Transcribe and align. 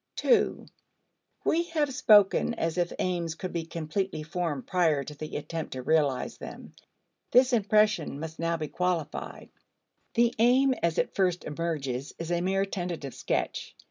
(2) 0.15 0.65
We 1.45 1.61
have 1.61 1.93
spoken 1.93 2.55
as 2.55 2.79
if 2.79 2.91
aims 2.97 3.35
could 3.35 3.53
be 3.53 3.67
completely 3.67 4.23
formed 4.23 4.65
prior 4.65 5.03
to 5.03 5.13
the 5.15 5.37
attempt 5.37 5.73
to 5.73 5.83
realize 5.83 6.39
them. 6.39 6.73
This 7.29 7.53
impression 7.53 8.19
must 8.19 8.39
now 8.39 8.57
be 8.57 8.67
qualified. 8.67 9.49
The 10.15 10.33
aim 10.39 10.73
as 10.81 10.97
it 10.97 11.13
first 11.13 11.43
emerges 11.43 12.15
is 12.17 12.31
a 12.31 12.41
mere 12.41 12.65
tentative 12.65 13.13
sketch. 13.13 13.75